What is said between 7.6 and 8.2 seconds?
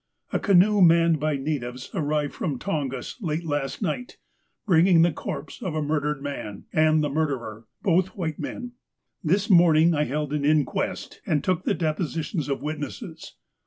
both